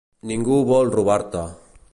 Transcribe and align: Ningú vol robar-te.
Ningú 0.29 0.57
vol 0.71 0.91
robar-te. 0.97 1.47